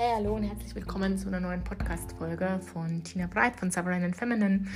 Hey, 0.00 0.12
hallo 0.14 0.36
und 0.36 0.44
herzlich 0.44 0.76
willkommen 0.76 1.18
zu 1.18 1.26
einer 1.26 1.40
neuen 1.40 1.64
Podcast-Folge 1.64 2.60
von 2.72 3.02
Tina 3.02 3.26
Breit 3.26 3.56
von 3.56 3.72
Sovereign 3.72 4.04
and 4.04 4.14
Feminine 4.14 4.66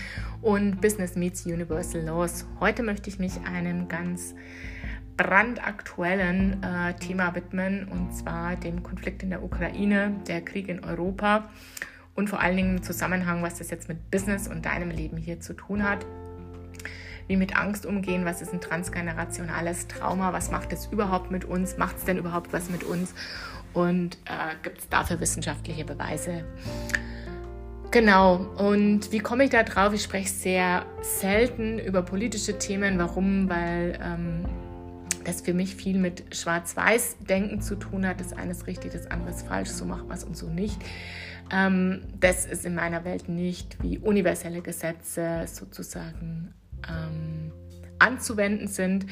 und 0.40 0.80
Business 0.80 1.14
Meets 1.14 1.46
Universal 1.46 2.03
Laws. 2.03 2.45
Heute 2.58 2.83
möchte 2.83 3.08
ich 3.08 3.21
mich 3.21 3.35
einem 3.46 3.87
ganz 3.87 4.35
brandaktuellen 5.16 6.61
äh, 6.64 6.95
Thema 6.95 7.37
widmen 7.37 7.87
und 7.87 8.13
zwar 8.13 8.56
dem 8.56 8.82
Konflikt 8.82 9.22
in 9.22 9.31
der 9.31 9.45
Ukraine, 9.45 10.13
der 10.27 10.40
Krieg 10.45 10.67
in 10.67 10.82
Europa 10.82 11.49
und 12.17 12.28
vor 12.28 12.41
allen 12.41 12.56
Dingen 12.56 12.78
im 12.78 12.82
Zusammenhang, 12.82 13.45
was 13.45 13.59
das 13.59 13.71
jetzt 13.71 13.88
mit 13.88 14.10
Business 14.10 14.49
und 14.49 14.67
deinem 14.67 14.91
Leben 14.91 15.18
hier 15.18 15.38
zu 15.38 15.54
tun 15.54 15.85
hat 15.85 16.04
wie 17.28 17.36
mit 17.36 17.56
Angst 17.56 17.86
umgehen, 17.86 18.24
was 18.24 18.42
ist 18.42 18.52
ein 18.52 18.60
transgenerationales 18.60 19.86
Trauma, 19.86 20.32
was 20.32 20.50
macht 20.50 20.73
es 20.73 20.86
überhaupt 20.86 21.30
mit 21.30 21.45
uns, 21.45 21.78
macht 21.78 21.98
es 21.98 22.04
denn 22.04 22.18
überhaupt 22.18 22.52
was 22.52 22.68
mit 22.68 22.82
uns 22.82 23.14
und 23.74 24.16
äh, 24.26 24.54
gibt 24.62 24.78
es 24.78 24.88
dafür 24.88 25.20
wissenschaftliche 25.20 25.84
Beweise. 25.84 26.44
Genau, 27.90 28.36
und 28.56 29.12
wie 29.12 29.18
komme 29.18 29.44
ich 29.44 29.50
da 29.50 29.62
drauf? 29.62 29.92
Ich 29.92 30.02
spreche 30.02 30.28
sehr 30.28 30.86
selten 31.02 31.78
über 31.78 32.02
politische 32.02 32.58
Themen. 32.58 32.98
Warum? 32.98 33.50
Weil 33.50 33.98
ähm, 34.02 34.46
das 35.24 35.42
für 35.42 35.52
mich 35.52 35.77
viel 35.77 35.98
mit 35.98 36.34
Schwarz-Weiß-Denken 36.34 37.60
zu 37.60 37.77
tun 37.77 38.06
hat. 38.06 38.18
Das 38.18 38.32
eine 38.32 38.52
ist 38.52 38.66
richtig, 38.66 38.92
das 38.92 39.10
andere 39.10 39.30
ist 39.30 39.46
falsch, 39.46 39.68
so 39.68 39.84
macht 39.84 40.08
man 40.08 40.16
es 40.16 40.24
und 40.24 40.36
so 40.36 40.48
nicht. 40.48 40.80
Ähm, 41.52 42.02
das 42.18 42.46
ist 42.46 42.64
in 42.64 42.74
meiner 42.74 43.04
Welt 43.04 43.28
nicht, 43.28 43.82
wie 43.82 43.98
universelle 43.98 44.62
Gesetze 44.62 45.44
sozusagen 45.46 46.54
ähm, 46.88 47.52
anzuwenden 47.98 48.68
sind. 48.68 49.06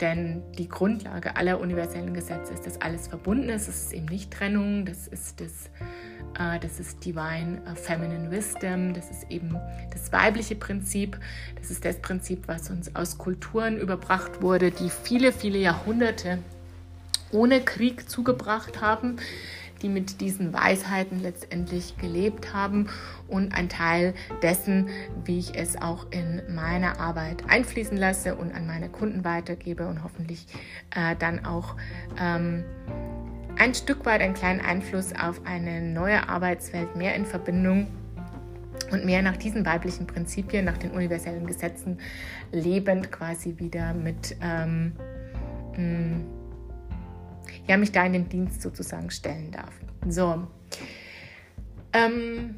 Denn 0.00 0.42
die 0.58 0.68
Grundlage 0.68 1.36
aller 1.36 1.60
universellen 1.60 2.14
Gesetze 2.14 2.52
ist, 2.52 2.66
dass 2.66 2.80
alles 2.80 3.06
verbunden 3.08 3.48
ist. 3.48 3.68
Es 3.68 3.86
ist 3.86 3.92
eben 3.92 4.06
nicht 4.06 4.32
Trennung, 4.32 4.84
das 4.86 5.06
ist 5.06 5.40
das, 5.40 5.70
äh, 6.38 6.58
das 6.60 6.80
ist 6.80 7.04
Divine 7.04 7.62
uh, 7.70 7.74
Feminine 7.76 8.30
Wisdom, 8.30 8.92
das 8.92 9.10
ist 9.10 9.30
eben 9.30 9.56
das 9.92 10.12
weibliche 10.12 10.56
Prinzip. 10.56 11.18
Das 11.60 11.70
ist 11.70 11.84
das 11.84 12.00
Prinzip, 12.00 12.48
was 12.48 12.70
uns 12.70 12.94
aus 12.96 13.18
Kulturen 13.18 13.78
überbracht 13.78 14.42
wurde, 14.42 14.72
die 14.72 14.90
viele, 14.90 15.32
viele 15.32 15.58
Jahrhunderte 15.58 16.38
ohne 17.30 17.60
Krieg 17.60 18.08
zugebracht 18.08 18.80
haben 18.80 19.16
die 19.82 19.88
mit 19.88 20.20
diesen 20.20 20.52
Weisheiten 20.52 21.20
letztendlich 21.20 21.96
gelebt 21.98 22.54
haben 22.54 22.88
und 23.28 23.54
ein 23.54 23.68
Teil 23.68 24.14
dessen, 24.42 24.88
wie 25.24 25.38
ich 25.38 25.56
es 25.56 25.80
auch 25.80 26.06
in 26.10 26.42
meine 26.54 27.00
Arbeit 27.00 27.44
einfließen 27.48 27.96
lasse 27.96 28.36
und 28.36 28.54
an 28.54 28.66
meine 28.66 28.88
Kunden 28.88 29.24
weitergebe 29.24 29.86
und 29.86 30.02
hoffentlich 30.02 30.46
äh, 30.94 31.16
dann 31.18 31.44
auch 31.44 31.76
ähm, 32.20 32.64
ein 33.56 33.74
Stück 33.74 34.04
weit 34.04 34.20
einen 34.20 34.34
kleinen 34.34 34.60
Einfluss 34.60 35.12
auf 35.14 35.40
eine 35.44 35.80
neue 35.80 36.28
Arbeitswelt 36.28 36.96
mehr 36.96 37.14
in 37.14 37.24
Verbindung 37.24 37.86
und 38.90 39.04
mehr 39.04 39.22
nach 39.22 39.36
diesen 39.36 39.64
weiblichen 39.64 40.06
Prinzipien, 40.06 40.64
nach 40.64 40.78
den 40.78 40.90
universellen 40.90 41.46
Gesetzen 41.46 41.98
lebend 42.52 43.12
quasi 43.12 43.58
wieder 43.58 43.94
mit 43.94 44.36
ähm, 44.40 44.92
ja, 47.66 47.76
mich 47.76 47.92
da 47.92 48.04
in 48.04 48.12
den 48.12 48.28
Dienst 48.28 48.62
sozusagen 48.62 49.10
stellen 49.10 49.50
darf. 49.50 49.72
So. 50.08 50.46
Ähm, 51.92 52.56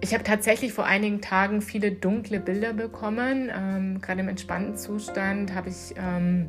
ich 0.00 0.14
habe 0.14 0.24
tatsächlich 0.24 0.72
vor 0.72 0.86
einigen 0.86 1.20
Tagen 1.20 1.60
viele 1.60 1.92
dunkle 1.92 2.40
Bilder 2.40 2.72
bekommen. 2.72 3.50
Ähm, 3.54 4.00
Gerade 4.00 4.20
im 4.20 4.28
entspannten 4.28 4.76
Zustand 4.76 5.54
habe 5.54 5.68
ich, 5.68 5.94
ähm, 5.96 6.48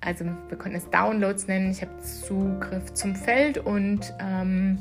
also 0.00 0.24
wir 0.24 0.58
können 0.58 0.74
es 0.74 0.88
Downloads 0.90 1.46
nennen. 1.46 1.70
Ich 1.70 1.82
habe 1.82 1.96
Zugriff 2.00 2.94
zum 2.94 3.14
Feld 3.14 3.58
und, 3.58 4.12
ähm, 4.18 4.78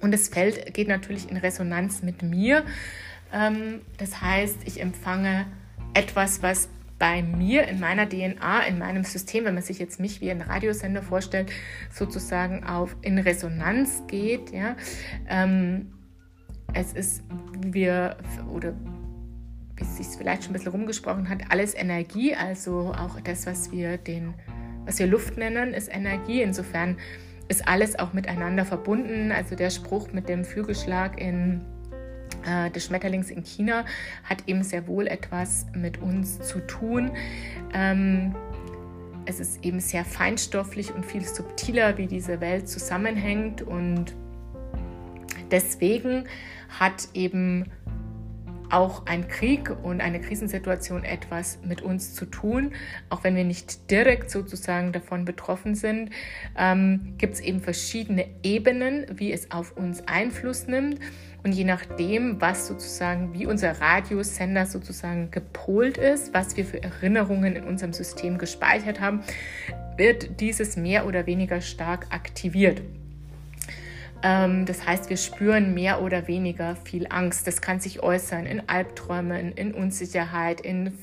und 0.00 0.12
das 0.12 0.28
Feld 0.28 0.74
geht 0.74 0.88
natürlich 0.88 1.30
in 1.30 1.36
Resonanz 1.36 2.02
mit 2.02 2.22
mir. 2.22 2.64
Ähm, 3.32 3.80
das 3.96 4.20
heißt, 4.20 4.58
ich 4.66 4.80
empfange 4.80 5.46
etwas, 5.94 6.42
was 6.42 6.68
bei 7.02 7.20
mir 7.20 7.66
in 7.66 7.80
meiner 7.80 8.08
DNA, 8.08 8.60
in 8.68 8.78
meinem 8.78 9.02
System, 9.02 9.44
wenn 9.44 9.54
man 9.54 9.64
sich 9.64 9.80
jetzt 9.80 9.98
mich 9.98 10.20
wie 10.20 10.30
ein 10.30 10.40
Radiosender 10.40 11.02
vorstellt, 11.02 11.50
sozusagen 11.90 12.62
auf 12.62 12.94
in 13.02 13.18
Resonanz 13.18 14.04
geht. 14.06 14.52
Ja? 14.52 14.76
Ähm, 15.28 15.90
es 16.74 16.92
ist, 16.92 17.24
wir, 17.60 18.16
oder 18.54 18.72
wie 19.74 19.82
es 19.82 19.96
sich 19.96 20.06
vielleicht 20.16 20.44
schon 20.44 20.52
ein 20.52 20.52
bisschen 20.52 20.70
rumgesprochen 20.70 21.28
hat, 21.28 21.40
alles 21.48 21.74
Energie, 21.74 22.36
also 22.36 22.94
auch 22.96 23.18
das, 23.20 23.46
was 23.46 23.72
wir 23.72 23.96
den, 23.98 24.34
was 24.84 25.00
wir 25.00 25.08
Luft 25.08 25.36
nennen, 25.36 25.74
ist 25.74 25.92
Energie. 25.92 26.40
Insofern 26.40 26.98
ist 27.48 27.66
alles 27.66 27.98
auch 27.98 28.12
miteinander 28.12 28.64
verbunden. 28.64 29.32
Also 29.32 29.56
der 29.56 29.70
Spruch 29.70 30.12
mit 30.12 30.28
dem 30.28 30.44
Flügelschlag 30.44 31.20
in 31.20 31.62
des 32.74 32.86
Schmetterlings 32.86 33.30
in 33.30 33.44
China 33.44 33.84
hat 34.24 34.44
eben 34.46 34.62
sehr 34.62 34.86
wohl 34.86 35.06
etwas 35.06 35.66
mit 35.74 36.00
uns 36.02 36.40
zu 36.40 36.60
tun. 36.66 37.12
Ähm, 37.72 38.34
es 39.24 39.40
ist 39.40 39.64
eben 39.64 39.80
sehr 39.80 40.04
feinstofflich 40.04 40.92
und 40.92 41.06
viel 41.06 41.24
subtiler, 41.24 41.96
wie 41.98 42.06
diese 42.06 42.40
Welt 42.40 42.68
zusammenhängt 42.68 43.62
und 43.62 44.14
deswegen 45.50 46.24
hat 46.68 47.08
eben 47.14 47.70
auch 48.72 49.04
ein 49.04 49.28
Krieg 49.28 49.70
und 49.82 50.00
eine 50.00 50.18
Krisensituation 50.20 51.04
etwas 51.04 51.58
mit 51.62 51.82
uns 51.82 52.14
zu 52.14 52.24
tun. 52.24 52.72
Auch 53.10 53.22
wenn 53.22 53.36
wir 53.36 53.44
nicht 53.44 53.90
direkt 53.90 54.30
sozusagen 54.30 54.92
davon 54.92 55.26
betroffen 55.26 55.74
sind, 55.74 56.10
ähm, 56.56 57.14
gibt 57.18 57.34
es 57.34 57.40
eben 57.40 57.60
verschiedene 57.60 58.26
Ebenen, 58.42 59.06
wie 59.12 59.30
es 59.30 59.50
auf 59.50 59.76
uns 59.76 60.08
Einfluss 60.08 60.66
nimmt. 60.68 60.98
Und 61.44 61.52
je 61.52 61.64
nachdem, 61.64 62.40
was 62.40 62.68
sozusagen, 62.68 63.34
wie 63.34 63.46
unser 63.46 63.80
Radiosender 63.80 64.66
sozusagen 64.66 65.30
gepolt 65.30 65.98
ist, 65.98 66.32
was 66.32 66.56
wir 66.56 66.64
für 66.64 66.82
Erinnerungen 66.82 67.56
in 67.56 67.64
unserem 67.64 67.92
System 67.92 68.38
gespeichert 68.38 69.00
haben, 69.00 69.22
wird 69.96 70.40
dieses 70.40 70.76
mehr 70.76 71.06
oder 71.06 71.26
weniger 71.26 71.60
stark 71.60 72.06
aktiviert. 72.10 72.82
Ähm, 74.22 74.66
das 74.66 74.86
heißt, 74.86 75.10
wir 75.10 75.16
spüren 75.16 75.74
mehr 75.74 76.00
oder 76.00 76.28
weniger 76.28 76.76
viel 76.76 77.06
Angst. 77.10 77.46
Das 77.46 77.60
kann 77.60 77.80
sich 77.80 78.02
äußern 78.02 78.46
in 78.46 78.68
Albträumen, 78.68 79.52
in 79.52 79.74
Unsicherheit, 79.74 80.60
in 80.60 80.96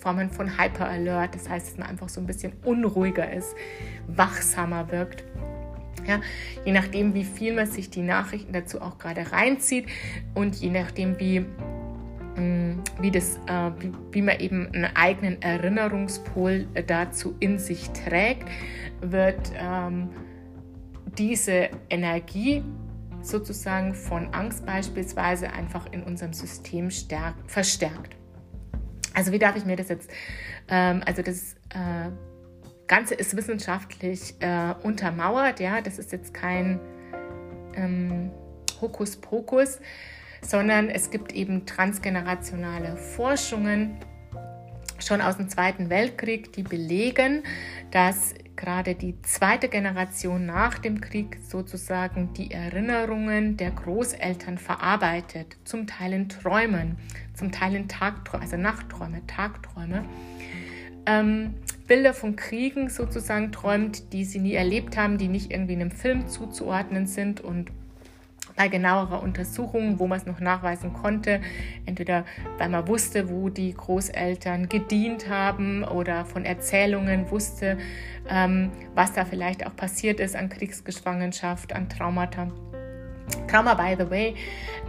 Formen 0.00 0.30
von 0.30 0.58
Hyperalert. 0.58 1.34
Das 1.34 1.48
heißt, 1.48 1.68
dass 1.68 1.78
man 1.78 1.88
einfach 1.88 2.10
so 2.10 2.20
ein 2.20 2.26
bisschen 2.26 2.52
unruhiger 2.64 3.32
ist, 3.32 3.54
wachsamer 4.06 4.92
wirkt. 4.92 5.24
Ja, 6.06 6.20
je 6.64 6.72
nachdem, 6.72 7.14
wie 7.14 7.24
viel 7.24 7.54
man 7.54 7.66
sich 7.66 7.90
die 7.90 8.02
Nachrichten 8.02 8.52
dazu 8.52 8.80
auch 8.80 8.98
gerade 8.98 9.32
reinzieht 9.32 9.86
und 10.34 10.54
je 10.56 10.70
nachdem, 10.70 11.18
wie, 11.18 11.40
mm, 11.40 12.82
wie, 13.00 13.10
das, 13.10 13.38
äh, 13.48 13.70
wie, 14.12 14.22
man 14.22 14.38
eben 14.38 14.68
einen 14.72 14.96
eigenen 14.96 15.42
Erinnerungspol 15.42 16.68
dazu 16.86 17.34
in 17.40 17.58
sich 17.58 17.90
trägt, 17.90 18.48
wird 19.00 19.52
ähm, 19.58 20.10
diese 21.18 21.70
Energie 21.90 22.62
sozusagen 23.22 23.94
von 23.94 24.32
Angst 24.32 24.64
beispielsweise 24.64 25.52
einfach 25.52 25.86
in 25.92 26.02
unserem 26.02 26.32
System 26.32 26.90
stärkt, 26.90 27.50
verstärkt. 27.50 28.16
Also 29.14 29.32
wie 29.32 29.38
darf 29.38 29.56
ich 29.56 29.64
mir 29.64 29.76
das 29.76 29.88
jetzt, 29.88 30.10
ähm, 30.68 31.02
also 31.04 31.22
das 31.22 31.54
äh, 31.70 32.10
Ganze 32.86 33.14
ist 33.14 33.36
wissenschaftlich 33.36 34.34
äh, 34.40 34.74
untermauert, 34.82 35.60
ja, 35.60 35.80
das 35.80 35.98
ist 35.98 36.12
jetzt 36.12 36.32
kein 36.32 36.80
ähm, 37.74 38.30
Hokuspokus, 38.80 39.80
sondern 40.40 40.88
es 40.88 41.10
gibt 41.10 41.32
eben 41.32 41.66
transgenerationale 41.66 42.96
Forschungen 42.96 43.98
schon 44.98 45.20
aus 45.20 45.36
dem 45.36 45.48
Zweiten 45.48 45.90
Weltkrieg, 45.90 46.52
die 46.52 46.62
belegen, 46.62 47.42
dass 47.90 48.34
gerade 48.56 48.94
die 48.94 49.20
zweite 49.22 49.68
Generation 49.68 50.46
nach 50.46 50.78
dem 50.78 51.00
Krieg 51.00 51.38
sozusagen 51.46 52.32
die 52.32 52.50
Erinnerungen 52.50 53.56
der 53.56 53.70
Großeltern 53.70 54.58
verarbeitet, 54.58 55.56
zum 55.64 55.86
Teil 55.86 56.14
in 56.14 56.28
Träumen, 56.28 56.96
zum 57.34 57.52
Teil 57.52 57.74
in 57.74 57.88
Tagträume, 57.88 58.42
also 58.42 58.56
Nachtträume, 58.56 59.26
Tagträume. 59.26 60.04
Ähm, 61.04 61.54
Bilder 61.86 62.14
von 62.14 62.36
Kriegen 62.36 62.88
sozusagen 62.88 63.52
träumt, 63.52 64.12
die 64.12 64.24
sie 64.24 64.38
nie 64.38 64.54
erlebt 64.54 64.96
haben, 64.96 65.18
die 65.18 65.28
nicht 65.28 65.52
irgendwie 65.52 65.74
einem 65.74 65.90
Film 65.90 66.26
zuzuordnen 66.26 67.06
sind 67.06 67.40
und 67.40 67.70
bei 68.56 68.68
genauerer 68.68 69.22
Untersuchung, 69.22 69.98
wo 69.98 70.06
man 70.06 70.18
es 70.18 70.26
noch 70.26 70.40
nachweisen 70.40 70.94
konnte, 70.94 71.40
entweder 71.84 72.24
weil 72.58 72.70
man 72.70 72.88
wusste, 72.88 73.28
wo 73.28 73.50
die 73.50 73.74
Großeltern 73.74 74.68
gedient 74.68 75.28
haben 75.28 75.84
oder 75.84 76.24
von 76.24 76.44
Erzählungen 76.44 77.30
wusste, 77.30 77.76
ähm, 78.28 78.70
was 78.94 79.12
da 79.12 79.24
vielleicht 79.24 79.66
auch 79.66 79.76
passiert 79.76 80.20
ist 80.20 80.34
an 80.34 80.48
Kriegsgeschwangenschaft, 80.48 81.74
an 81.74 81.88
Traumata. 81.88 82.48
Trauma, 83.48 83.74
by 83.74 83.96
the 83.98 84.10
way, 84.10 84.34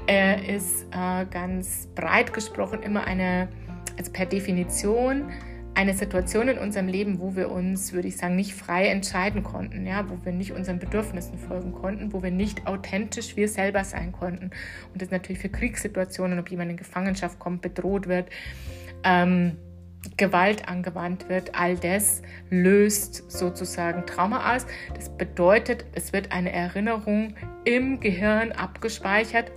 äh, 0.07 0.55
ist 0.55 0.85
äh, 0.91 1.25
ganz 1.25 1.87
breit 1.95 2.33
gesprochen 2.33 2.83
immer 2.83 3.03
eine, 3.05 3.49
also 3.97 4.11
per 4.11 4.27
Definition, 4.27 5.31
eine 5.77 5.93
Situation 5.93 6.47
in 6.47 6.57
unserem 6.57 6.87
Leben, 6.87 7.19
wo 7.19 7.35
wir 7.35 7.51
uns, 7.51 7.93
würde 7.93 8.07
ich 8.07 8.17
sagen, 8.17 8.35
nicht 8.35 8.55
frei 8.55 8.87
entscheiden 8.87 9.43
konnten, 9.43 9.85
ja, 9.85 10.09
wo 10.09 10.17
wir 10.25 10.31
nicht 10.31 10.53
unseren 10.53 10.79
Bedürfnissen 10.79 11.37
folgen 11.37 11.71
konnten, 11.71 12.13
wo 12.13 12.23
wir 12.23 12.31
nicht 12.31 12.65
authentisch 12.65 13.35
wir 13.37 13.47
selber 13.47 13.83
sein 13.83 14.11
konnten. 14.11 14.49
Und 14.91 15.01
das 15.03 15.11
natürlich 15.11 15.37
für 15.37 15.49
Kriegssituationen, 15.49 16.39
ob 16.39 16.49
jemand 16.49 16.71
in 16.71 16.77
Gefangenschaft 16.77 17.37
kommt, 17.37 17.61
bedroht 17.61 18.07
wird, 18.07 18.27
ähm, 19.03 19.55
Gewalt 20.17 20.67
angewandt 20.67 21.29
wird, 21.29 21.53
all 21.53 21.75
das 21.75 22.23
löst 22.49 23.29
sozusagen 23.29 24.07
Trauma 24.07 24.55
aus. 24.55 24.65
Das 24.95 25.15
bedeutet, 25.15 25.85
es 25.93 26.11
wird 26.11 26.31
eine 26.31 26.51
Erinnerung 26.51 27.35
im 27.65 27.99
Gehirn 27.99 28.51
abgespeichert, 28.51 29.51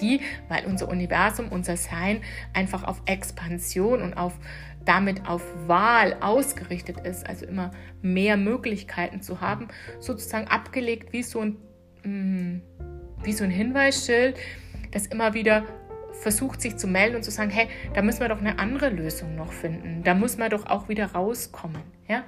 die, 0.00 0.20
weil 0.48 0.66
unser 0.66 0.88
Universum, 0.88 1.48
unser 1.48 1.76
Sein 1.76 2.20
einfach 2.52 2.84
auf 2.84 3.02
Expansion 3.06 4.02
und 4.02 4.14
auf 4.14 4.38
damit 4.86 5.28
auf 5.28 5.42
Wahl 5.66 6.16
ausgerichtet 6.20 7.00
ist, 7.00 7.28
also 7.28 7.44
immer 7.44 7.72
mehr 8.02 8.36
Möglichkeiten 8.36 9.20
zu 9.20 9.40
haben, 9.40 9.68
sozusagen 9.98 10.46
abgelegt 10.46 11.12
wie 11.12 11.22
so 11.22 11.40
ein, 11.40 11.56
mm, 12.04 12.62
wie 13.24 13.32
so 13.32 13.44
ein 13.44 13.50
Hinweisschild, 13.50 14.38
das 14.92 15.06
immer 15.06 15.34
wieder 15.34 15.64
versucht 16.20 16.62
sich 16.62 16.76
zu 16.76 16.86
melden 16.86 17.16
und 17.16 17.22
zu 17.24 17.30
sagen, 17.30 17.50
hey, 17.50 17.68
da 17.94 18.00
müssen 18.00 18.20
wir 18.20 18.28
doch 18.28 18.40
eine 18.40 18.58
andere 18.58 18.88
Lösung 18.88 19.34
noch 19.34 19.52
finden, 19.52 20.02
da 20.02 20.14
muss 20.14 20.38
man 20.38 20.50
doch 20.50 20.66
auch 20.66 20.88
wieder 20.88 21.12
rauskommen. 21.12 21.82
Ja? 22.08 22.24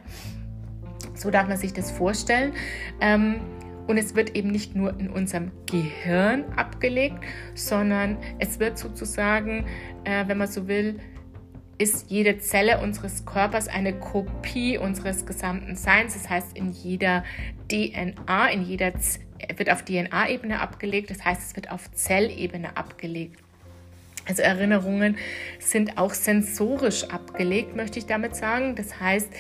So 1.15 1.31
darf 1.31 1.49
man 1.49 1.57
sich 1.57 1.73
das 1.73 1.91
vorstellen. 1.91 2.53
Ähm, 3.01 3.41
und 3.89 3.97
es 3.97 4.15
wird 4.15 4.37
eben 4.37 4.51
nicht 4.51 4.77
nur 4.77 5.01
in 5.01 5.09
unserem 5.09 5.51
Gehirn 5.67 6.45
abgelegt, 6.57 7.25
sondern 7.55 8.19
es 8.39 8.61
wird 8.61 8.79
sozusagen, 8.79 9.67
äh, 10.05 10.29
wenn 10.29 10.39
man 10.39 10.47
so 10.47 10.69
will, 10.69 11.01
ist 11.79 12.11
jede 12.11 12.39
Zelle 12.39 12.81
unseres 12.81 13.25
Körpers 13.25 13.67
eine 13.69 13.95
Kopie 13.99 14.79
unseres 14.79 15.25
gesamten 15.25 15.75
Seins. 15.75 16.15
Das 16.15 16.29
heißt, 16.29 16.57
in 16.57 16.71
jeder 16.71 17.25
DNA, 17.71 18.49
in 18.51 18.63
jeder 18.63 18.95
Z 18.99 19.23
wird 19.57 19.71
auf 19.71 19.85
DNA-Ebene 19.85 20.61
abgelegt. 20.61 21.11
Das 21.11 21.25
heißt, 21.25 21.41
es 21.41 21.57
wird 21.57 21.71
auf 21.71 21.91
Zellebene 21.93 22.77
abgelegt. 22.77 23.41
Also 24.27 24.43
Erinnerungen 24.43 25.17
sind 25.59 25.97
auch 25.97 26.13
sensorisch 26.13 27.05
abgelegt, 27.05 27.75
möchte 27.75 27.99
ich 27.99 28.05
damit 28.05 28.37
sagen. 28.37 28.75
Das 28.75 29.01
heißt, 29.01 29.31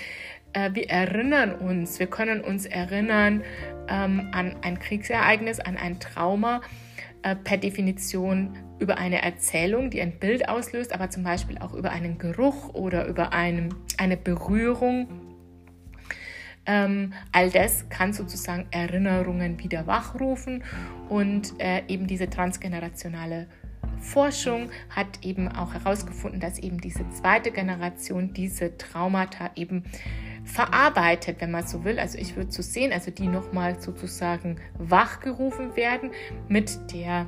äh, 0.52 0.70
wir 0.74 0.88
erinnern 0.88 1.54
uns, 1.54 1.98
wir 1.98 2.06
können 2.06 2.40
uns 2.40 2.66
erinnern 2.66 3.42
ähm, 3.88 4.28
an 4.32 4.56
ein 4.62 4.78
Kriegsereignis, 4.78 5.60
an 5.60 5.76
ein 5.76 6.00
Trauma, 6.00 6.60
äh, 7.22 7.34
per 7.34 7.58
Definition 7.58 8.56
über 8.78 8.98
eine 8.98 9.22
Erzählung, 9.22 9.90
die 9.90 10.00
ein 10.00 10.18
Bild 10.18 10.48
auslöst, 10.48 10.92
aber 10.92 11.10
zum 11.10 11.24
Beispiel 11.24 11.58
auch 11.58 11.74
über 11.74 11.90
einen 11.90 12.18
Geruch 12.18 12.74
oder 12.74 13.06
über 13.06 13.32
einen, 13.32 13.74
eine 13.96 14.16
Berührung. 14.16 15.08
Ähm, 16.64 17.12
all 17.32 17.50
das 17.50 17.88
kann 17.88 18.12
sozusagen 18.12 18.66
Erinnerungen 18.70 19.58
wieder 19.58 19.86
wachrufen 19.86 20.62
und 21.08 21.54
äh, 21.58 21.82
eben 21.88 22.06
diese 22.06 22.30
transgenerationale 22.30 23.48
Forschung 24.00 24.70
hat 24.90 25.24
eben 25.24 25.48
auch 25.48 25.74
herausgefunden, 25.74 26.40
dass 26.40 26.58
eben 26.58 26.80
diese 26.80 27.08
zweite 27.10 27.50
Generation 27.50 28.32
diese 28.32 28.76
Traumata 28.76 29.50
eben 29.56 29.84
verarbeitet, 30.48 31.40
wenn 31.40 31.50
man 31.50 31.66
so 31.66 31.84
will. 31.84 31.98
Also 31.98 32.18
ich 32.18 32.36
würde 32.36 32.50
so 32.50 32.62
sehen, 32.62 32.92
also 32.92 33.10
die 33.10 33.28
nochmal 33.28 33.80
sozusagen 33.80 34.56
wachgerufen 34.78 35.76
werden 35.76 36.10
mit 36.48 36.78
der 36.92 37.26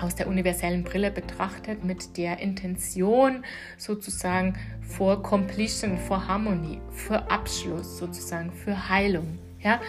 aus 0.00 0.14
der 0.14 0.26
universellen 0.26 0.84
Brille 0.84 1.10
betrachtet, 1.10 1.82
mit 1.82 2.18
der 2.18 2.38
Intention 2.40 3.44
sozusagen 3.78 4.54
vor 4.82 5.22
Completion, 5.22 5.96
vor 5.96 6.28
Harmonie, 6.28 6.80
für 6.90 7.30
Abschluss 7.30 7.96
sozusagen, 7.96 8.52
für 8.52 8.90
Heilung. 8.90 9.38
Ja? 9.60 9.80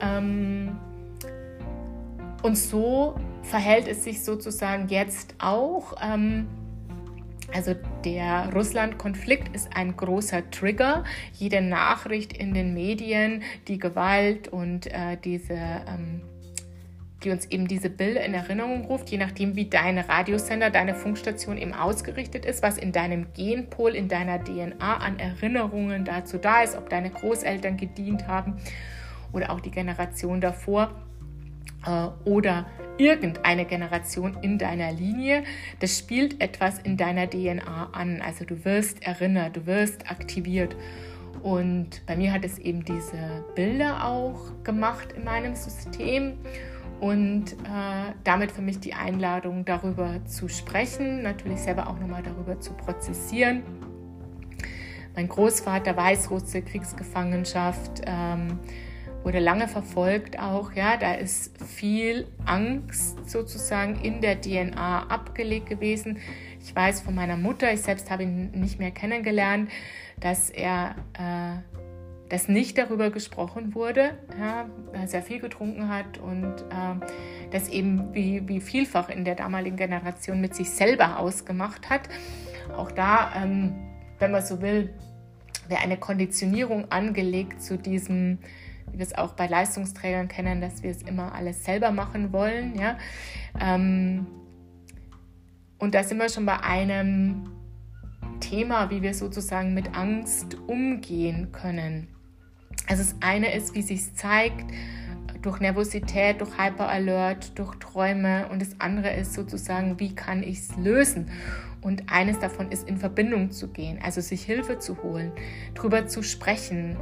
Ähm, 0.00 0.76
und 2.42 2.56
so 2.56 3.16
verhält 3.42 3.86
es 3.86 4.02
sich 4.02 4.24
sozusagen 4.24 4.88
jetzt 4.88 5.36
auch. 5.38 5.94
Also 7.54 7.74
der 8.04 8.52
Russland-Konflikt 8.54 9.54
ist 9.54 9.68
ein 9.74 9.96
großer 9.96 10.50
Trigger. 10.50 11.04
Jede 11.32 11.60
Nachricht 11.60 12.32
in 12.32 12.54
den 12.54 12.74
Medien, 12.74 13.42
die 13.68 13.78
Gewalt 13.78 14.48
und 14.48 14.86
äh, 14.88 15.16
diese, 15.22 15.54
ähm, 15.54 16.22
die 17.22 17.30
uns 17.30 17.46
eben 17.46 17.66
diese 17.66 17.88
Bilder 17.88 18.24
in 18.24 18.34
Erinnerung 18.34 18.84
ruft, 18.84 19.10
je 19.10 19.18
nachdem 19.18 19.56
wie 19.56 19.66
dein 19.66 19.98
Radiosender, 19.98 20.70
deine 20.70 20.94
Funkstation 20.94 21.56
eben 21.56 21.72
ausgerichtet 21.72 22.44
ist, 22.44 22.62
was 22.62 22.78
in 22.78 22.92
deinem 22.92 23.32
Genpol, 23.32 23.94
in 23.94 24.08
deiner 24.08 24.42
DNA 24.42 24.96
an 24.96 25.18
Erinnerungen 25.18 26.04
dazu 26.04 26.38
da 26.38 26.62
ist, 26.62 26.76
ob 26.76 26.90
deine 26.90 27.10
Großeltern 27.10 27.76
gedient 27.76 28.28
haben 28.28 28.58
oder 29.32 29.50
auch 29.50 29.60
die 29.60 29.70
Generation 29.70 30.40
davor 30.40 30.90
äh, 31.86 32.08
oder 32.28 32.66
irgendeine 32.98 33.64
Generation 33.64 34.36
in 34.42 34.58
deiner 34.58 34.92
Linie. 34.92 35.44
Das 35.80 35.98
spielt 35.98 36.40
etwas 36.40 36.78
in 36.78 36.96
deiner 36.96 37.28
DNA 37.28 37.90
an. 37.92 38.20
Also 38.22 38.44
du 38.44 38.64
wirst 38.64 39.02
erinnert, 39.02 39.56
du 39.56 39.66
wirst 39.66 40.10
aktiviert. 40.10 40.76
Und 41.42 42.04
bei 42.06 42.16
mir 42.16 42.32
hat 42.32 42.44
es 42.44 42.58
eben 42.58 42.84
diese 42.84 43.44
Bilder 43.54 44.04
auch 44.06 44.52
gemacht 44.64 45.12
in 45.16 45.24
meinem 45.24 45.54
System 45.54 46.38
und 47.00 47.52
äh, 47.52 48.14
damit 48.24 48.52
für 48.52 48.62
mich 48.62 48.80
die 48.80 48.94
Einladung, 48.94 49.64
darüber 49.64 50.24
zu 50.24 50.48
sprechen, 50.48 51.22
natürlich 51.22 51.60
selber 51.60 51.88
auch 51.88 51.98
nochmal 52.00 52.22
darüber 52.22 52.58
zu 52.58 52.72
prozessieren. 52.72 53.62
Mein 55.14 55.28
Großvater 55.28 55.96
Weißrusse, 55.96 56.62
Kriegsgefangenschaft. 56.62 58.02
Ähm, 58.06 58.58
wurde 59.26 59.40
lange 59.40 59.66
verfolgt 59.66 60.38
auch. 60.38 60.72
Ja, 60.74 60.96
da 60.96 61.14
ist 61.14 61.60
viel 61.60 62.28
Angst 62.44 63.28
sozusagen 63.28 63.96
in 64.00 64.20
der 64.20 64.40
DNA 64.40 65.08
abgelegt 65.08 65.68
gewesen. 65.68 66.18
Ich 66.62 66.74
weiß 66.74 67.00
von 67.00 67.16
meiner 67.16 67.36
Mutter, 67.36 67.72
ich 67.72 67.82
selbst 67.82 68.08
habe 68.08 68.22
ihn 68.22 68.52
nicht 68.52 68.78
mehr 68.78 68.92
kennengelernt, 68.92 69.68
dass 70.20 70.48
er 70.48 70.94
äh, 71.14 71.56
dass 72.28 72.48
nicht 72.48 72.78
darüber 72.78 73.10
gesprochen 73.10 73.74
wurde, 73.74 74.16
ja, 74.38 74.68
dass 74.92 75.12
er 75.12 75.22
viel 75.22 75.40
getrunken 75.40 75.88
hat 75.88 76.18
und 76.18 76.54
äh, 76.70 77.06
das 77.50 77.68
eben 77.68 78.14
wie, 78.14 78.48
wie 78.48 78.60
vielfach 78.60 79.08
in 79.08 79.24
der 79.24 79.34
damaligen 79.34 79.76
Generation 79.76 80.40
mit 80.40 80.54
sich 80.54 80.70
selber 80.70 81.18
ausgemacht 81.18 81.90
hat. 81.90 82.02
Auch 82.76 82.92
da, 82.92 83.32
ähm, 83.42 83.74
wenn 84.20 84.30
man 84.30 84.42
so 84.42 84.60
will, 84.60 84.94
wäre 85.68 85.80
eine 85.80 85.96
Konditionierung 85.96 86.92
angelegt 86.92 87.62
zu 87.62 87.76
diesem 87.76 88.38
wie 88.90 88.98
wir 88.98 89.06
es 89.06 89.16
auch 89.16 89.32
bei 89.32 89.46
Leistungsträgern 89.46 90.28
kennen, 90.28 90.60
dass 90.60 90.82
wir 90.82 90.90
es 90.90 91.02
immer 91.02 91.34
alles 91.34 91.64
selber 91.64 91.90
machen 91.90 92.32
wollen. 92.32 92.78
Ja? 92.78 92.98
Ähm, 93.60 94.26
und 95.78 95.94
da 95.94 96.02
sind 96.02 96.18
wir 96.18 96.28
schon 96.28 96.46
bei 96.46 96.60
einem 96.60 97.50
Thema, 98.40 98.90
wie 98.90 99.02
wir 99.02 99.14
sozusagen 99.14 99.74
mit 99.74 99.96
Angst 99.96 100.56
umgehen 100.66 101.52
können. 101.52 102.08
Also 102.88 103.02
das 103.02 103.16
eine 103.20 103.54
ist, 103.54 103.74
wie 103.74 103.82
sich 103.82 104.14
zeigt, 104.14 104.64
durch 105.42 105.60
Nervosität, 105.60 106.40
durch 106.40 106.58
Hyperalert, 106.58 107.58
durch 107.58 107.76
Träume 107.76 108.48
und 108.48 108.60
das 108.60 108.80
andere 108.80 109.14
ist 109.14 109.34
sozusagen, 109.34 110.00
wie 110.00 110.14
kann 110.14 110.42
ich 110.42 110.58
es 110.58 110.76
lösen? 110.76 111.30
Und 111.82 112.10
eines 112.10 112.40
davon 112.40 112.72
ist, 112.72 112.88
in 112.88 112.96
Verbindung 112.96 113.52
zu 113.52 113.68
gehen, 113.68 114.00
also 114.02 114.20
sich 114.20 114.42
Hilfe 114.42 114.78
zu 114.78 115.02
holen, 115.02 115.30
drüber 115.74 116.06
zu 116.06 116.22
sprechen, 116.22 116.96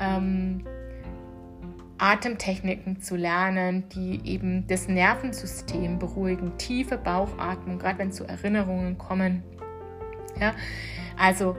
ähm, 0.00 0.64
Atemtechniken 1.98 3.00
zu 3.00 3.16
lernen, 3.16 3.88
die 3.90 4.20
eben 4.24 4.66
das 4.66 4.88
Nervensystem 4.88 5.98
beruhigen, 5.98 6.56
tiefe 6.58 6.96
Bauchatmung, 6.96 7.78
gerade 7.78 7.98
wenn 7.98 8.12
zu 8.12 8.24
Erinnerungen 8.24 8.98
kommen. 8.98 9.42
Ja, 10.40 10.54
also 11.16 11.56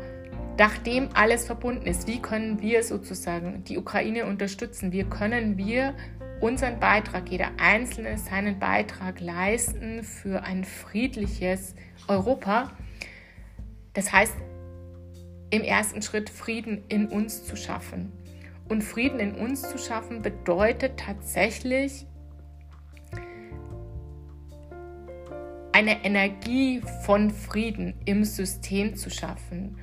nachdem 0.57 1.09
alles 1.13 1.45
verbunden 1.45 1.85
ist, 1.85 2.07
wie 2.07 2.21
können 2.21 2.61
wir 2.61 2.83
sozusagen 2.83 3.63
die 3.65 3.77
Ukraine 3.77 4.25
unterstützen? 4.25 4.91
Wie 4.91 5.03
können 5.03 5.57
wir 5.57 5.93
unseren 6.39 6.79
Beitrag, 6.79 7.29
jeder 7.29 7.51
Einzelne 7.57 8.17
seinen 8.17 8.59
Beitrag 8.59 9.19
leisten 9.19 10.03
für 10.03 10.43
ein 10.43 10.63
friedliches 10.63 11.75
Europa? 12.07 12.71
Das 13.93 14.13
heißt, 14.13 14.35
im 15.49 15.63
ersten 15.63 16.01
Schritt 16.01 16.29
Frieden 16.29 16.83
in 16.87 17.07
uns 17.07 17.43
zu 17.45 17.55
schaffen. 17.55 18.11
Und 18.69 18.83
Frieden 18.83 19.19
in 19.19 19.35
uns 19.35 19.63
zu 19.63 19.77
schaffen 19.77 20.21
bedeutet 20.21 20.99
tatsächlich 20.99 22.05
eine 25.71 26.03
Energie 26.05 26.81
von 27.05 27.31
Frieden 27.31 27.95
im 28.05 28.23
System 28.23 28.95
zu 28.95 29.09
schaffen. 29.09 29.77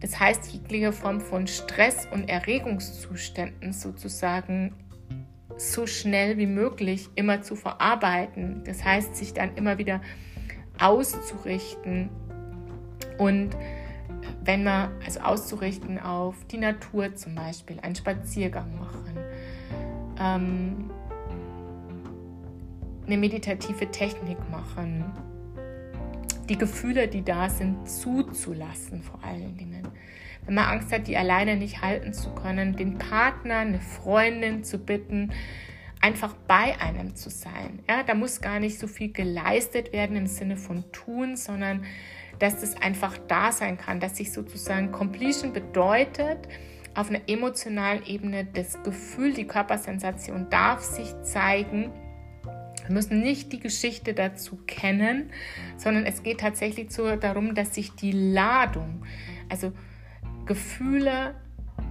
Das 0.00 0.18
heißt, 0.18 0.52
jegliche 0.52 0.92
Form 0.92 1.20
von 1.20 1.46
Stress 1.46 2.08
und 2.10 2.28
Erregungszuständen 2.28 3.72
sozusagen 3.72 4.74
so 5.56 5.86
schnell 5.86 6.38
wie 6.38 6.46
möglich 6.46 7.08
immer 7.14 7.42
zu 7.42 7.54
verarbeiten. 7.54 8.64
Das 8.64 8.84
heißt, 8.84 9.14
sich 9.14 9.34
dann 9.34 9.54
immer 9.56 9.78
wieder 9.78 10.00
auszurichten 10.78 12.08
und 13.18 13.50
wenn 14.44 14.64
wir 14.64 14.90
also 15.04 15.20
auszurichten 15.20 15.98
auf 15.98 16.36
die 16.50 16.58
Natur 16.58 17.14
zum 17.14 17.34
Beispiel, 17.34 17.78
einen 17.80 17.94
Spaziergang 17.94 18.78
machen, 18.78 19.16
ähm, 20.18 20.90
eine 23.06 23.16
meditative 23.16 23.90
Technik 23.90 24.38
machen, 24.50 25.04
die 26.48 26.58
Gefühle, 26.58 27.08
die 27.08 27.22
da 27.22 27.48
sind, 27.48 27.88
zuzulassen 27.88 29.02
vor 29.02 29.22
allen 29.24 29.56
Dingen. 29.56 29.88
Wenn 30.46 30.54
man 30.54 30.64
Angst 30.64 30.92
hat, 30.92 31.06
die 31.06 31.16
alleine 31.16 31.56
nicht 31.56 31.82
halten 31.82 32.12
zu 32.12 32.30
können, 32.34 32.76
den 32.76 32.98
Partner, 32.98 33.58
eine 33.58 33.80
Freundin 33.80 34.64
zu 34.64 34.78
bitten, 34.78 35.32
einfach 36.00 36.34
bei 36.48 36.80
einem 36.80 37.14
zu 37.14 37.30
sein. 37.30 37.80
Ja, 37.88 38.02
da 38.02 38.14
muss 38.14 38.40
gar 38.40 38.58
nicht 38.58 38.78
so 38.78 38.86
viel 38.86 39.12
geleistet 39.12 39.92
werden 39.92 40.16
im 40.16 40.26
Sinne 40.26 40.56
von 40.56 40.90
tun, 40.92 41.36
sondern 41.36 41.84
dass 42.40 42.62
es 42.62 42.74
einfach 42.76 43.16
da 43.28 43.52
sein 43.52 43.78
kann, 43.78 44.00
dass 44.00 44.16
sich 44.16 44.32
sozusagen 44.32 44.90
Completion 44.90 45.52
bedeutet, 45.52 46.48
auf 46.94 47.08
einer 47.08 47.20
emotionalen 47.28 48.04
Ebene 48.04 48.44
das 48.44 48.82
Gefühl, 48.82 49.32
die 49.32 49.46
Körpersensation 49.46 50.48
darf 50.50 50.80
sich 50.82 51.14
zeigen. 51.22 51.92
Wir 52.86 52.94
müssen 52.94 53.20
nicht 53.20 53.52
die 53.52 53.60
Geschichte 53.60 54.14
dazu 54.14 54.58
kennen, 54.66 55.30
sondern 55.76 56.04
es 56.06 56.24
geht 56.24 56.40
tatsächlich 56.40 56.90
so 56.90 57.14
darum, 57.14 57.54
dass 57.54 57.74
sich 57.76 57.92
die 57.92 58.10
Ladung, 58.10 59.04
also 59.48 59.72
Gefühle 60.46 61.36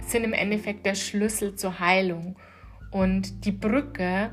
sind 0.06 0.24
im 0.24 0.34
Endeffekt 0.34 0.84
der 0.84 0.94
Schlüssel 0.94 1.54
zur 1.54 1.80
Heilung 1.80 2.36
und 2.90 3.46
die 3.46 3.52
Brücke 3.52 4.32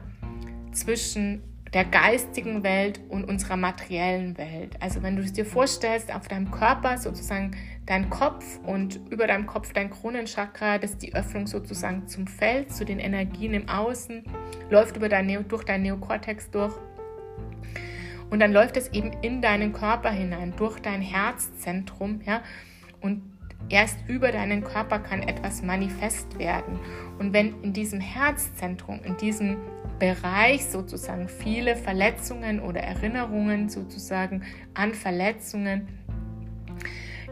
zwischen 0.74 1.41
der 1.74 1.86
geistigen 1.86 2.63
Welt 2.63 3.01
und 3.09 3.25
unserer 3.25 3.57
materiellen 3.57 4.38
Welt. 4.38 4.75
Also 4.79 5.03
wenn 5.03 5.15
du 5.15 5.21
es 5.21 5.33
dir 5.33 5.45
vorstellst, 5.45 6.13
auf 6.13 6.27
deinem 6.27 6.51
Körper 6.51 6.97
sozusagen 6.97 7.51
dein 7.86 8.09
Kopf 8.09 8.59
und 8.65 9.00
über 9.09 9.27
deinem 9.27 9.45
Kopf 9.45 9.74
dein 9.74 9.89
Kronenchakra, 9.89 10.77
das 10.77 10.91
ist 10.91 11.01
die 11.01 11.13
Öffnung 11.13 11.47
sozusagen 11.47 12.07
zum 12.07 12.27
Feld, 12.27 12.74
zu 12.74 12.86
den 12.86 13.00
Energien 13.00 13.53
im 13.53 13.67
Außen, 13.67 14.24
läuft 14.69 14.95
über 14.97 15.09
dein 15.09 15.25
Neo, 15.25 15.41
durch 15.41 15.63
dein 15.63 15.81
Neokortex 15.81 16.51
durch. 16.51 16.74
Und 18.29 18.39
dann 18.39 18.51
läuft 18.51 18.75
es 18.75 18.89
eben 18.89 19.12
in 19.21 19.41
deinen 19.41 19.74
Körper 19.74 20.12
hinein, 20.12 20.53
durch 20.57 20.79
dein 20.79 21.01
Herzzentrum, 21.01 22.21
ja, 22.25 22.41
und 23.00 23.21
Erst 23.69 23.97
über 24.07 24.31
deinen 24.31 24.63
Körper 24.63 25.00
kann 25.00 25.21
etwas 25.24 25.62
manifest 25.62 26.39
werden. 26.39 26.79
Und 27.19 27.33
wenn 27.33 27.62
in 27.63 27.74
diesem 27.74 28.00
Herzzentrum, 28.00 29.01
in 29.03 29.17
diesem 29.17 29.57
Bereich 30.00 30.66
sozusagen 30.66 31.27
viele 31.27 31.75
Verletzungen 31.75 32.60
oder 32.60 32.82
Erinnerungen 32.82 33.70
sozusagen 33.70 34.44
an 34.74 34.94
Verletzungen 34.94 35.88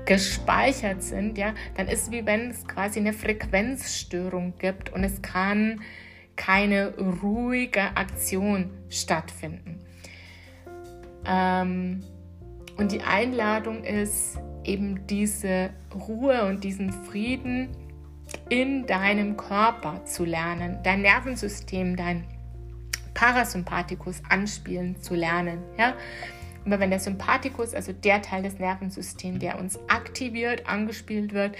gespeichert 0.06 1.02
sind, 1.02 1.38
ja, 1.38 1.54
dann 1.76 1.88
ist 1.88 2.04
es 2.04 2.12
wie 2.12 2.26
wenn 2.26 2.52
es 2.52 2.68
quasi 2.68 3.00
eine 3.00 3.14
Frequenzstörung 3.14 4.54
gibt 4.60 4.94
und 4.94 5.04
es 5.04 5.22
kann 5.22 5.82
keine 6.36 6.94
ruhige 6.98 7.82
Aktion 7.96 8.70
stattfinden. 8.90 9.80
Ähm, 11.26 12.04
und 12.78 12.92
die 12.92 13.02
Einladung 13.02 13.84
ist, 13.84 14.38
eben 14.64 15.06
diese 15.08 15.70
Ruhe 15.94 16.46
und 16.46 16.64
diesen 16.64 16.92
Frieden 16.92 17.70
in 18.50 18.86
deinem 18.86 19.38
Körper 19.38 20.04
zu 20.06 20.26
lernen, 20.26 20.80
dein 20.84 21.02
Nervensystem, 21.02 21.96
dein 21.96 22.26
Parasympathikus 23.16 24.22
anspielen 24.30 25.02
zu 25.02 25.16
lernen. 25.16 25.64
Ja? 25.80 25.96
Aber 26.66 26.80
wenn 26.80 26.92
der 26.92 27.00
Sympathikus, 27.00 27.74
also 27.74 27.92
der 27.92 28.22
Teil 28.22 28.44
des 28.44 28.60
Nervensystems, 28.60 29.40
der 29.40 29.60
uns 29.60 29.80
aktiviert, 29.88 30.68
angespielt 30.68 31.34
wird, 31.34 31.56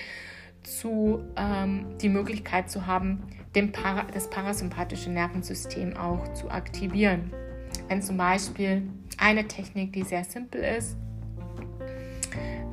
zu 0.62 1.24
ähm, 1.36 1.98
die 2.02 2.10
Möglichkeit 2.10 2.70
zu 2.70 2.86
haben, 2.86 3.24
Para, 3.72 4.04
das 4.14 4.30
parasympathische 4.30 5.10
Nervensystem 5.10 5.96
auch 5.96 6.34
zu 6.34 6.52
aktivieren. 6.52 7.32
Wenn 7.88 8.02
zum 8.02 8.18
Beispiel 8.18 8.84
eine 9.18 9.48
Technik, 9.48 9.94
die 9.94 10.04
sehr 10.04 10.26
simpel 10.26 10.62
ist, 10.62 10.98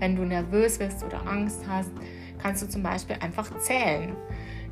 wenn 0.01 0.17
du 0.17 0.25
nervös 0.25 0.79
bist 0.79 1.05
oder 1.05 1.25
Angst 1.25 1.63
hast, 1.69 1.93
kannst 2.39 2.63
du 2.65 2.69
zum 2.69 2.83
Beispiel 2.83 3.15
einfach 3.21 3.57
zählen. 3.59 4.17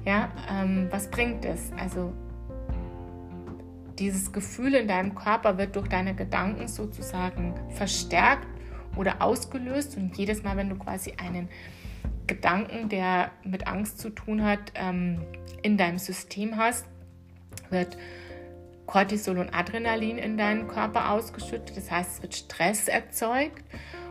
Ja, 0.05 0.33
ähm, 0.51 0.89
was 0.91 1.09
bringt 1.09 1.45
es? 1.45 1.71
Also 1.79 2.13
dieses 4.01 4.33
Gefühl 4.33 4.75
in 4.75 4.89
deinem 4.89 5.15
Körper 5.15 5.59
wird 5.59 5.77
durch 5.77 5.89
deine 5.89 6.15
Gedanken 6.15 6.67
sozusagen 6.67 7.55
verstärkt 7.71 8.49
oder 8.97 9.23
ausgelöst 9.23 9.97
und 9.97 10.17
jedes 10.17 10.43
Mal, 10.43 10.57
wenn 10.57 10.69
du 10.69 10.77
quasi 10.77 11.15
einen 11.23 11.49
Gedanken, 12.27 12.89
der 12.89 13.31
mit 13.45 13.67
Angst 13.67 14.01
zu 14.01 14.11
tun 14.11 14.43
hat, 14.43 14.73
ähm, 14.75 15.21
in 15.63 15.77
deinem 15.77 15.99
System 15.99 16.57
hast, 16.57 16.87
wird 17.69 17.97
Cortisol 18.87 19.39
und 19.39 19.55
Adrenalin 19.55 20.19
in 20.19 20.37
deinen 20.37 20.67
Körper 20.67 21.11
ausgeschüttet. 21.11 21.77
Das 21.77 21.91
heißt, 21.91 22.17
es 22.17 22.23
wird 22.23 22.35
Stress 22.35 22.89
erzeugt 22.89 23.65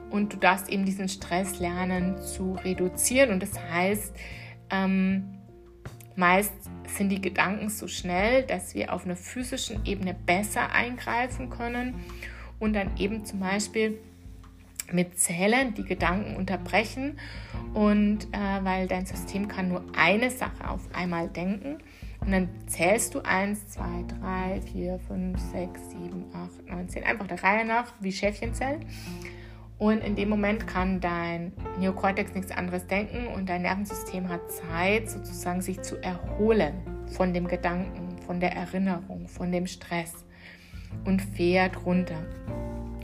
und 0.09 0.33
du 0.33 0.37
darfst 0.37 0.69
eben 0.69 0.85
diesen 0.85 1.09
Stress 1.09 1.59
lernen 1.59 2.17
zu 2.17 2.53
reduzieren. 2.53 3.31
Und 3.31 3.43
das 3.43 3.59
heißt, 3.59 4.15
ähm, 4.69 5.38
meist 6.19 6.53
sind 6.87 7.09
die 7.09 7.21
Gedanken 7.21 7.69
so 7.69 7.87
schnell, 7.87 8.43
dass 8.43 8.75
wir 8.75 8.93
auf 8.93 9.05
einer 9.05 9.15
physischen 9.15 9.85
Ebene 9.85 10.13
besser 10.13 10.71
eingreifen 10.71 11.49
können 11.49 11.95
und 12.59 12.73
dann 12.73 12.97
eben 12.97 13.25
zum 13.25 13.39
Beispiel 13.39 13.99
mit 14.91 15.17
Zählen 15.17 15.73
die 15.73 15.83
Gedanken 15.83 16.35
unterbrechen 16.35 17.19
und 17.73 18.25
äh, 18.31 18.63
weil 18.63 18.87
dein 18.87 19.05
System 19.05 19.47
kann 19.47 19.69
nur 19.69 19.83
eine 19.95 20.29
Sache 20.29 20.67
auf 20.67 20.81
einmal 20.93 21.29
denken 21.29 21.77
und 22.19 22.31
dann 22.31 22.49
zählst 22.67 23.15
du 23.15 23.21
1, 23.21 23.69
2, 23.69 23.83
3, 24.19 24.61
4, 24.73 24.99
5, 25.07 25.39
6, 25.39 25.81
7, 25.91 26.25
8, 26.33 26.69
9, 26.69 26.89
10 26.89 27.03
einfach 27.03 27.27
der 27.27 27.43
Reihe 27.43 27.65
nach 27.65 27.93
wie 27.99 28.11
Schäfchenzellen 28.11 28.85
und 29.79 30.03
in 30.03 30.15
dem 30.15 30.27
Moment 30.27 30.67
kann 30.67 30.99
dein 30.99 31.53
Neokortex 31.79 32.35
nichts 32.35 32.51
anderes 32.51 32.85
denken 32.85 33.27
und 33.27 33.47
dein 33.47 33.61
Nervensystem 33.61 34.27
hat 34.27 34.41
Zeit, 34.51 35.09
sozusagen 35.09 35.61
sich 35.61 35.81
zu 35.81 35.95
erholen 36.03 36.73
von 37.07 37.33
dem 37.33 37.47
Gedanken, 37.47 38.17
von 38.27 38.41
der 38.41 38.51
Erinnerung, 38.51 39.29
von 39.29 39.53
dem 39.53 39.65
Stress 39.65 40.25
und 41.05 41.21
fährt 41.21 41.85
runter. 41.85 42.21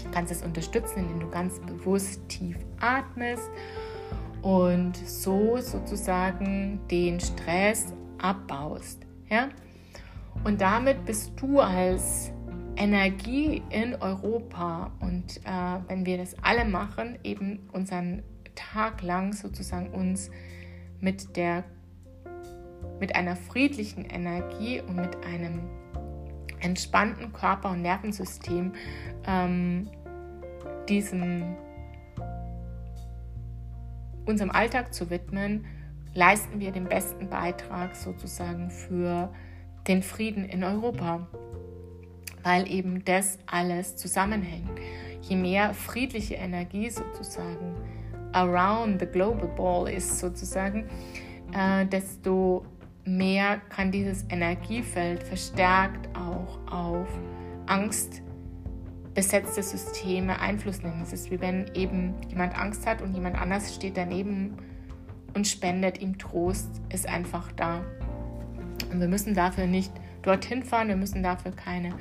Du 0.04 0.12
kannst 0.12 0.34
es 0.34 0.44
unterstützen, 0.44 1.00
indem 1.00 1.22
du 1.22 1.30
ganz 1.30 1.60
bewusst 1.62 2.28
tief 2.28 2.58
atmest 2.82 3.50
und 4.42 4.98
so 4.98 5.58
sozusagen 5.58 6.82
den 6.92 7.22
Stress 7.22 7.94
abbaust. 8.18 9.06
Ja? 9.30 9.48
Und 10.44 10.60
damit 10.60 11.06
bist 11.06 11.32
du 11.38 11.62
als 11.62 12.32
Energie 12.78 13.62
in 13.70 13.96
Europa. 13.96 14.92
Und 15.00 15.38
äh, 15.46 15.80
wenn 15.88 16.06
wir 16.06 16.18
das 16.18 16.36
alle 16.44 16.66
machen, 16.66 17.18
eben 17.24 17.70
unseren 17.72 18.24
Tag 18.56 19.02
lang 19.02 19.34
sozusagen 19.34 19.90
uns 19.92 20.32
mit 21.00 21.36
der 21.36 21.64
mit 23.00 23.16
einer 23.16 23.36
friedlichen 23.36 24.06
Energie 24.06 24.82
und 24.82 24.96
mit 24.96 25.18
einem 25.26 25.68
entspannten 26.60 27.34
Körper- 27.34 27.72
und 27.72 27.82
Nervensystem 27.82 28.74
ähm, 29.28 29.90
diesem 30.88 31.56
unserem 34.26 34.50
Alltag 34.50 34.94
zu 34.94 35.10
widmen, 35.10 35.66
leisten 36.14 36.60
wir 36.60 36.72
den 36.72 36.86
besten 36.86 37.30
Beitrag 37.30 37.96
sozusagen 37.96 38.72
für 38.72 39.32
den 39.88 40.02
Frieden 40.02 40.46
in 40.46 40.64
Europa 40.64 41.28
weil 42.46 42.72
eben 42.72 43.04
das 43.04 43.40
alles 43.48 43.98
zusammenhängt. 43.98 44.70
Je 45.22 45.36
mehr 45.36 45.74
friedliche 45.74 46.36
Energie 46.36 46.92
sozusagen 46.92 47.76
around 48.34 49.00
the 49.00 49.08
global 49.08 49.48
ball 49.48 49.92
ist 49.92 50.20
sozusagen, 50.20 50.88
äh, 51.54 51.88
desto 51.88 52.64
mehr 53.04 53.60
kann 53.70 53.92
dieses 53.92 54.26
Energiefeld 54.30 55.24
verstärkt 55.24 56.08
auch 56.16 56.60
auf 56.72 57.08
Angst 57.66 58.22
besetzte 59.16 59.64
Systeme 59.64 60.40
Einfluss 60.40 60.84
nehmen. 60.84 61.02
Es 61.02 61.14
ist 61.14 61.32
wie 61.32 61.42
wenn 61.42 61.72
eben 61.74 62.14
jemand 62.30 62.56
Angst 62.56 62.86
hat 62.86 63.02
und 63.02 63.16
jemand 63.16 63.42
anders 63.42 63.74
steht 63.74 63.98
daneben 63.98 64.58
und 65.34 65.48
spendet 65.48 66.00
ihm 66.00 66.20
Trost, 66.20 66.70
ist 66.94 67.08
einfach 67.10 67.52
da. 67.54 67.82
Und 68.92 69.00
wir 69.00 69.08
müssen 69.08 69.34
dafür 69.34 69.66
nicht 69.66 69.92
dorthin 70.22 70.64
fahren, 70.64 70.90
wir 70.90 70.96
müssen 70.96 71.24
dafür 71.24 71.52
keine 71.52 71.96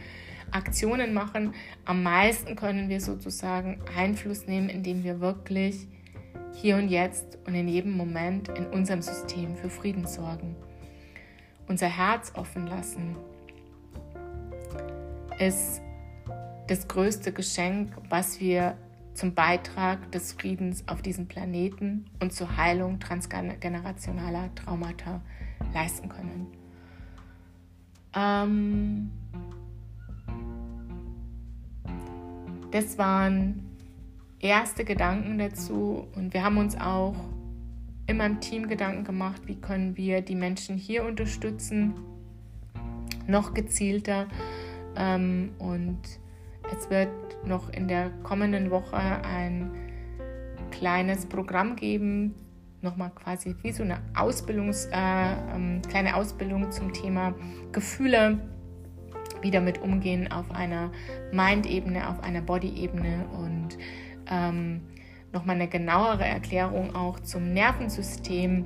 Aktionen 0.51 1.15
machen. 1.15 1.55
Am 1.85 2.03
meisten 2.03 2.57
können 2.57 2.89
wir 2.89 3.01
sozusagen 3.01 3.81
Einfluss 3.97 4.47
nehmen, 4.47 4.69
indem 4.69 5.05
wir 5.05 5.21
wirklich 5.21 5.89
hier 6.55 6.77
und 6.77 6.89
jetzt 6.89 7.39
und 7.47 7.55
in 7.55 7.69
jedem 7.69 7.97
Moment 7.97 8.49
in 8.49 8.67
unserem 8.67 9.03
System 9.03 9.57
für 9.57 9.71
Frieden 9.71 10.07
sorgen. 10.07 10.57
Unser 11.67 11.89
Herz 11.89 12.33
offen 12.37 12.67
lassen 12.67 13.17
ist 15.39 15.81
das 16.69 16.89
größte 16.89 17.33
Geschenk, 17.33 17.93
was 18.09 18.41
wir 18.41 18.77
zum 19.15 19.35
Beitrag 19.35 20.11
des 20.13 20.33
Friedens 20.33 20.85
auf 20.89 21.03
diesem 21.03 21.27
Planeten 21.27 22.07
und 22.21 22.33
zur 22.33 22.57
Heilung 22.57 22.99
transgenerationaler 22.99 24.55
Traumata 24.55 25.23
leisten 25.73 26.09
können. 26.09 26.49
Ähm, 28.15 29.11
das 32.75 32.99
waren 32.99 33.71
erste 34.41 34.85
Gedanken 34.85 35.39
dazu 35.39 36.09
und 36.17 36.35
wir 36.35 36.43
haben 36.43 36.59
uns 36.59 36.77
auch 36.77 37.15
in 38.09 38.17
meinem 38.17 38.41
Team 38.41 38.67
Gedanken 38.67 39.05
gemacht, 39.05 39.43
wie 39.47 39.55
können 39.55 39.97
wir 39.97 40.23
die 40.23 40.35
Menschen 40.35 40.77
hier 40.77 41.05
unterstützen, 41.05 41.95
noch 43.29 43.55
gezielter. 43.55 44.27
Ähm, 44.97 45.53
und 45.61 46.01
es 46.77 46.91
wird 46.91 47.11
noch 47.47 47.71
in 47.71 47.87
der 47.87 48.11
kommenden 48.25 48.73
Woche 48.73 48.97
ein 48.97 49.71
kleines 50.73 51.27
Programm 51.27 51.77
geben, 51.77 52.35
nochmal 52.83 53.13
quasi 53.15 53.55
wie 53.63 53.71
so 53.71 53.85
eine 53.85 54.01
Ausbildungs, 54.17 54.87
äh, 54.87 55.55
ähm, 55.55 55.81
kleine 55.89 56.17
Ausbildung 56.17 56.73
zum 56.73 56.93
Thema 56.93 57.37
Gefühle, 57.71 58.41
wie 59.45 59.51
damit 59.51 59.83
umgehen 59.83 60.33
auf 60.33 60.51
einer 60.51 60.91
Mind-Ebene, 61.31 62.09
auf 62.09 62.23
einer 62.23 62.41
Body-Ebene. 62.41 63.27
Und 63.29 63.77
ähm, 64.29 64.81
nochmal 65.33 65.57
eine 65.57 65.69
genauere 65.69 66.25
Erklärung 66.25 66.97
auch 66.97 67.21
zum 67.21 67.53
Nervensystem, 67.53 68.65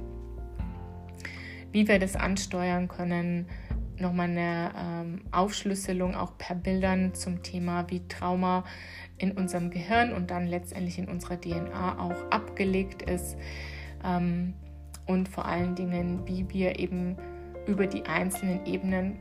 wie 1.72 1.88
wir 1.88 1.98
das 1.98 2.14
ansteuern 2.14 2.86
können, 2.86 3.46
nochmal 3.98 4.28
eine 4.28 4.70
ähm, 4.78 5.22
Aufschlüsselung 5.32 6.14
auch 6.14 6.38
per 6.38 6.54
Bildern 6.54 7.12
zum 7.12 7.42
Thema, 7.42 7.90
wie 7.90 8.06
Trauma 8.06 8.62
in 9.18 9.32
unserem 9.32 9.70
Gehirn 9.70 10.12
und 10.12 10.30
dann 10.30 10.46
letztendlich 10.46 11.00
in 11.00 11.08
unserer 11.08 11.40
DNA 11.40 11.98
auch 11.98 12.30
abgelegt 12.30 13.02
ist. 13.02 13.36
Ähm, 14.04 14.54
und 15.06 15.28
vor 15.28 15.44
allen 15.44 15.74
Dingen, 15.74 16.20
wie 16.28 16.48
wir 16.50 16.78
eben 16.78 17.16
über 17.66 17.88
die 17.88 18.04
einzelnen 18.04 18.64
Ebenen, 18.64 19.16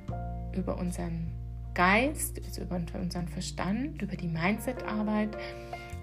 über 0.54 0.78
unseren 0.78 1.37
Geist, 1.77 2.41
also 2.43 2.63
über 2.63 2.75
unseren 2.75 3.27
Verstand, 3.27 4.01
über 4.01 4.15
die 4.15 4.27
Mindset-Arbeit, 4.27 5.38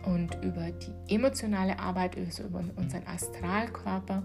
und 0.06 0.36
über 0.42 0.70
die 0.70 1.14
emotionale 1.14 1.78
Arbeit, 1.78 2.16
also 2.16 2.44
über 2.44 2.62
unseren 2.76 3.06
Astralkörper 3.06 4.22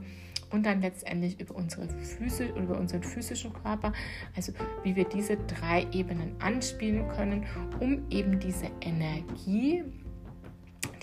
und 0.51 0.65
dann 0.65 0.81
letztendlich 0.81 1.39
über, 1.39 1.55
unsere 1.55 1.87
Füße, 1.87 2.45
über 2.45 2.77
unseren 2.77 3.03
physischen 3.03 3.53
Körper, 3.53 3.93
also 4.35 4.51
wie 4.83 4.95
wir 4.95 5.05
diese 5.05 5.37
drei 5.37 5.85
Ebenen 5.91 6.35
anspielen 6.41 7.07
können, 7.09 7.45
um 7.79 8.03
eben 8.09 8.39
diese 8.39 8.69
Energie, 8.81 9.83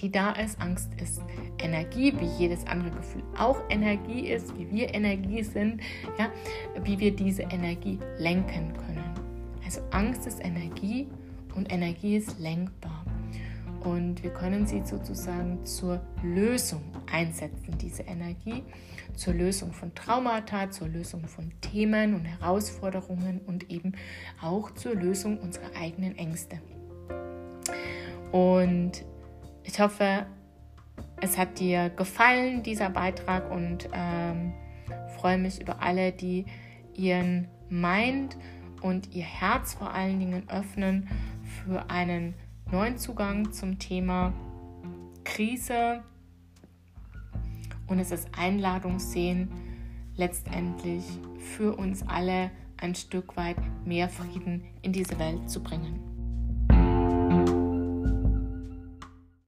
die 0.00 0.10
da 0.10 0.32
ist, 0.32 0.60
Angst 0.60 0.90
ist 1.00 1.22
Energie, 1.58 2.12
wie 2.18 2.26
jedes 2.38 2.66
andere 2.66 2.90
Gefühl 2.90 3.22
auch 3.38 3.62
Energie 3.70 4.28
ist, 4.28 4.56
wie 4.58 4.70
wir 4.70 4.94
Energie 4.94 5.42
sind, 5.42 5.80
ja, 6.18 6.30
wie 6.82 6.98
wir 6.98 7.14
diese 7.14 7.42
Energie 7.42 7.98
lenken 8.18 8.74
können. 8.74 8.95
Also 9.66 9.80
Angst 9.90 10.28
ist 10.28 10.42
Energie 10.44 11.08
und 11.56 11.72
Energie 11.72 12.16
ist 12.16 12.38
lenkbar 12.38 13.04
und 13.80 14.22
wir 14.22 14.30
können 14.30 14.64
sie 14.64 14.82
sozusagen 14.84 15.66
zur 15.66 16.00
Lösung 16.22 16.82
einsetzen, 17.12 17.76
diese 17.76 18.04
Energie, 18.04 18.62
zur 19.16 19.34
Lösung 19.34 19.72
von 19.72 19.92
Traumata, 19.92 20.70
zur 20.70 20.86
Lösung 20.86 21.26
von 21.26 21.52
Themen 21.60 22.14
und 22.14 22.24
Herausforderungen 22.24 23.40
und 23.44 23.68
eben 23.68 23.92
auch 24.40 24.72
zur 24.72 24.94
Lösung 24.94 25.38
unserer 25.38 25.74
eigenen 25.76 26.16
Ängste. 26.16 26.60
Und 28.30 29.04
ich 29.64 29.80
hoffe, 29.80 30.26
es 31.20 31.36
hat 31.36 31.58
dir 31.58 31.90
gefallen, 31.90 32.62
dieser 32.62 32.90
Beitrag, 32.90 33.50
und 33.50 33.88
ähm, 33.92 34.52
freue 35.18 35.38
mich 35.38 35.60
über 35.60 35.82
alle, 35.82 36.12
die 36.12 36.44
ihren 36.94 37.48
Mind 37.68 38.36
und 38.82 39.14
ihr 39.14 39.24
Herz 39.24 39.74
vor 39.74 39.92
allen 39.92 40.18
Dingen 40.18 40.48
öffnen 40.48 41.08
für 41.64 41.90
einen 41.90 42.34
neuen 42.70 42.98
Zugang 42.98 43.52
zum 43.52 43.78
Thema 43.78 44.32
Krise 45.24 46.02
und 47.86 47.98
es 47.98 48.10
ist 48.10 48.28
Einladung 48.36 48.98
sehen, 48.98 49.50
letztendlich 50.16 51.04
für 51.38 51.76
uns 51.76 52.02
alle 52.06 52.50
ein 52.78 52.94
Stück 52.94 53.36
weit 53.36 53.56
mehr 53.84 54.08
Frieden 54.08 54.64
in 54.82 54.92
diese 54.92 55.18
Welt 55.18 55.48
zu 55.48 55.62
bringen. 55.62 56.05